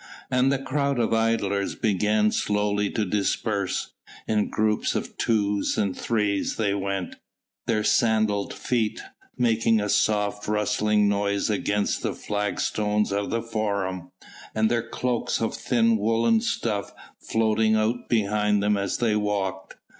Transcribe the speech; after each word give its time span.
And 0.31 0.51
the 0.51 0.57
crowd 0.57 0.97
of 0.97 1.13
idlers 1.13 1.75
began 1.75 2.31
slowly 2.31 2.89
to 2.89 3.05
disperse. 3.05 3.93
In 4.27 4.49
groups 4.49 4.95
of 4.95 5.15
twos 5.15 5.77
and 5.77 5.95
threes 5.95 6.55
they 6.55 6.73
went, 6.73 7.17
their 7.67 7.83
sandalled 7.83 8.51
feet 8.51 8.99
making 9.37 9.79
a 9.79 9.89
soft 9.89 10.47
rustling 10.47 11.07
noise 11.07 11.51
against 11.51 12.01
the 12.01 12.15
flagstones 12.15 13.11
of 13.13 13.29
the 13.29 13.43
Forum, 13.43 14.09
and 14.55 14.71
their 14.71 14.89
cloaks 14.89 15.39
of 15.39 15.53
thin 15.53 15.97
woollen 15.97 16.41
stuff 16.41 16.91
floating 17.19 17.75
out 17.75 18.09
behind 18.09 18.63
them 18.63 18.77
as 18.77 18.97
they 18.97 19.15
walked. 19.15 19.75